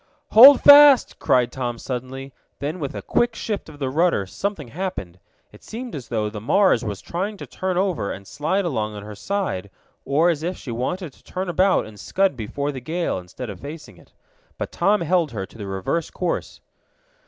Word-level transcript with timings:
"Hold 0.31 0.61
fast!" 0.61 1.19
cried 1.19 1.51
Tom 1.51 1.77
suddenly. 1.77 2.33
Then 2.57 2.79
with 2.79 2.95
a 2.95 3.03
quick 3.03 3.35
shift 3.35 3.69
of 3.69 3.77
the 3.77 3.91
rudder 3.91 4.25
something 4.25 4.69
happened. 4.69 5.19
It 5.51 5.63
seemed 5.63 5.93
as 5.93 6.07
though 6.07 6.27
the 6.27 6.41
Mars 6.41 6.83
was 6.83 7.01
trying 7.01 7.37
to 7.37 7.45
turn 7.45 7.77
over, 7.77 8.11
and 8.11 8.25
slide 8.25 8.65
along 8.65 8.95
on 8.95 9.03
her 9.03 9.13
side, 9.13 9.69
or 10.03 10.31
as 10.31 10.41
if 10.41 10.57
she 10.57 10.71
wanted 10.71 11.13
to 11.13 11.23
turn 11.23 11.49
about 11.49 11.85
and 11.85 11.99
scud 11.99 12.35
before 12.35 12.71
the 12.71 12.81
gale, 12.81 13.19
instead 13.19 13.51
of 13.51 13.59
facing 13.59 13.97
it. 13.97 14.11
But 14.57 14.71
Tom 14.71 15.01
held 15.01 15.33
her 15.33 15.45
to 15.45 15.57
the 15.59 15.67
reverse 15.67 16.09
course. 16.09 16.61